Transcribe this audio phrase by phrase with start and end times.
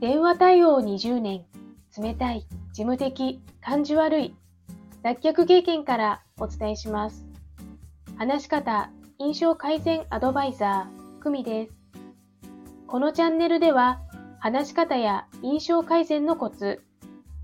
[0.00, 1.44] 電話対応20年、
[2.02, 4.34] 冷たい、事務的、感じ悪い、
[5.02, 7.26] 脱却経験からお伝えします。
[8.16, 11.74] 話し方、印象改善アドバイザー、久美です。
[12.86, 14.00] このチャンネルでは、
[14.38, 16.80] 話し方や印象改善のコツ、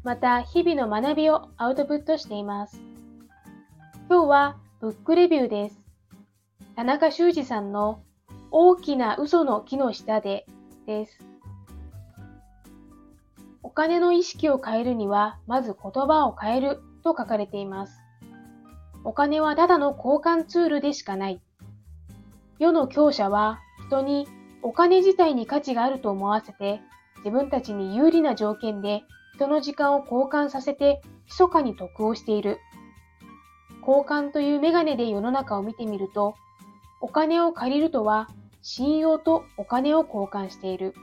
[0.03, 2.81] また日々の学びをアウトプットしています。
[4.09, 5.83] 今日はブックレビューです。
[6.75, 8.01] 田中修二さんの
[8.51, 10.47] 大きな嘘の木の下で
[10.87, 11.36] です。
[13.77, 18.01] お金の意識を変えるには、まず言葉を変えると書かれています。
[19.05, 21.43] お金はただの交換ツールでしかない。
[22.59, 24.27] 世の強者は人に
[24.63, 26.81] お金自体に価値があると思わせて、
[27.19, 29.03] 自分たちに有利な条件で
[29.35, 32.59] 人の時間を交換させて密かに得をしている。
[33.87, 36.35] 交換というメガネで世の中を見てみると、
[37.03, 38.31] お金を借りるとは
[38.63, 40.95] 信用とお金を交換している。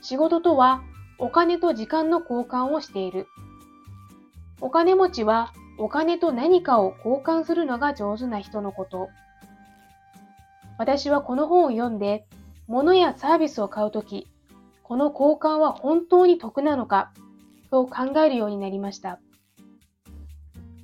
[0.00, 0.84] 仕事とは
[1.22, 3.28] お金と時間の交換をしている。
[4.60, 9.08] お金持ちはお金と何かを交換するのが上手な人のこと。
[10.78, 12.26] 私はこの本を読んで
[12.66, 14.26] 物やサービスを買うとき、
[14.82, 17.12] この交換は本当に得なのか
[17.70, 19.20] と考えるようになりました。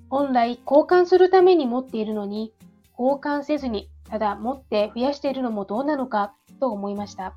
[0.09, 2.55] 本来交換するために持っているのに、
[2.97, 7.35] 交換せずにただ持って増やしているのもどうなのかと思いました。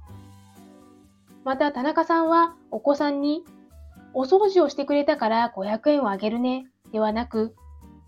[1.44, 3.44] また田中さんはお子さんに、
[4.14, 7.56] お掃除をしてくれたから500円をあげるねではなく、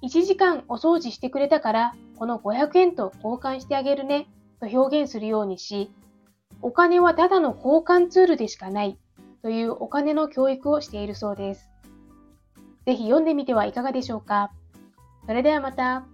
[0.03, 4.27] 1時間お掃除してくれたからこの500円と交換してあげるね
[4.59, 5.91] と表現するようにし、
[6.61, 8.97] お金はただの交換ツールでしかない
[9.41, 11.69] というお金の教育をしているそうです。
[12.85, 14.51] ぜひ読んでみてはいかがでしょうか。
[15.25, 16.05] それではまた。